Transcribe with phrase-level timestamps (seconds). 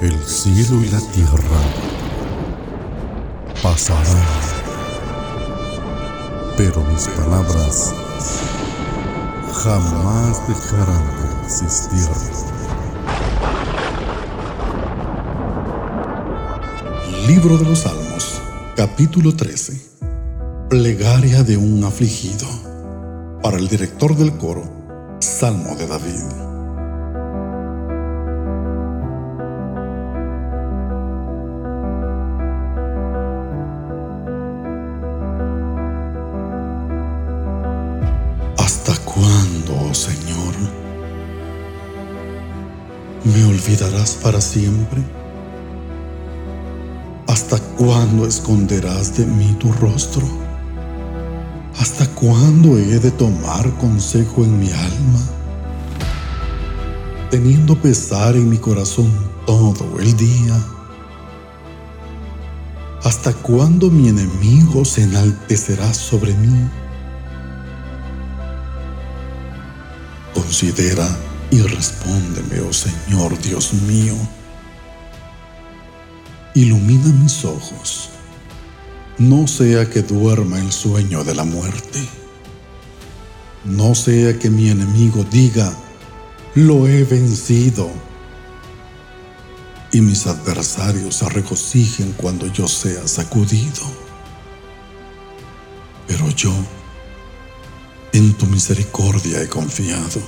[0.00, 1.60] El cielo y la tierra
[3.62, 4.26] pasarán,
[6.56, 7.92] pero mis palabras
[9.62, 12.08] jamás dejarán de existir.
[17.26, 18.40] Libro de los Salmos,
[18.76, 19.78] capítulo 13.
[20.70, 22.48] Plegaria de un afligido.
[23.42, 24.64] Para el director del coro,
[25.20, 26.59] Salmo de David.
[39.20, 40.54] Cuándo, oh Señor?
[43.24, 45.02] ¿Me olvidarás para siempre?
[47.26, 50.26] ¿Hasta cuándo esconderás de mí tu rostro?
[51.78, 55.20] ¿Hasta cuándo he de tomar consejo en mi alma?
[57.30, 59.12] Teniendo pesar en mi corazón
[59.46, 60.56] todo el día.
[63.04, 66.68] ¿Hasta cuándo mi enemigo se enaltecerá sobre mí?
[70.40, 71.06] Considera
[71.50, 74.14] y respóndeme, oh Señor Dios mío.
[76.54, 78.08] Ilumina mis ojos,
[79.18, 82.00] no sea que duerma el sueño de la muerte.
[83.66, 85.74] No sea que mi enemigo diga,
[86.54, 87.90] lo he vencido.
[89.92, 93.82] Y mis adversarios se regocijen cuando yo sea sacudido.
[96.06, 96.52] Pero yo,
[98.12, 100.20] en tu misericordia he confiado.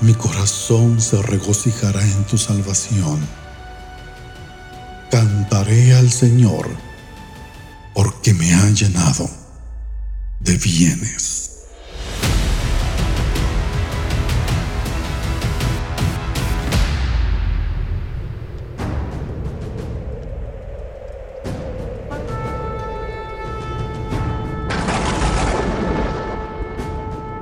[0.00, 3.20] Mi corazón se regocijará en tu salvación.
[5.10, 6.68] Cantaré al Señor
[7.94, 9.28] porque me ha llenado
[10.40, 11.51] de bienes.